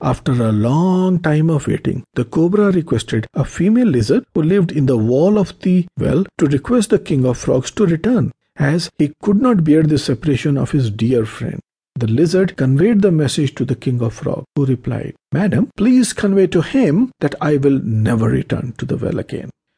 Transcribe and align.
After 0.00 0.32
a 0.32 0.52
long 0.52 1.20
time 1.20 1.48
of 1.48 1.66
waiting, 1.66 2.04
the 2.14 2.26
cobra 2.26 2.70
requested 2.70 3.26
a 3.32 3.46
female 3.46 3.88
lizard 3.88 4.26
who 4.34 4.42
lived 4.42 4.70
in 4.70 4.84
the 4.84 4.98
wall 4.98 5.38
of 5.38 5.58
the 5.60 5.86
well 5.98 6.24
to 6.36 6.46
request 6.46 6.90
the 6.90 6.98
king 6.98 7.24
of 7.24 7.38
frogs 7.38 7.70
to 7.72 7.86
return, 7.86 8.32
as 8.56 8.90
he 8.98 9.14
could 9.22 9.40
not 9.40 9.64
bear 9.64 9.82
the 9.82 9.98
separation 9.98 10.58
of 10.58 10.72
his 10.72 10.90
dear 10.90 11.24
friend. 11.24 11.60
The 11.94 12.08
lizard 12.08 12.56
conveyed 12.56 13.00
the 13.00 13.10
message 13.10 13.54
to 13.54 13.64
the 13.64 13.74
king 13.74 14.02
of 14.02 14.12
frogs, 14.12 14.44
who 14.54 14.66
replied, 14.66 15.14
Madam, 15.32 15.70
please 15.76 16.12
convey 16.12 16.46
to 16.48 16.60
him 16.60 17.10
that 17.20 17.34
I 17.40 17.56
will 17.56 17.80
never 17.82 18.28
return 18.28 18.74
to 18.76 18.84
the 18.84 18.98
well 18.98 19.18
again. 19.18 19.48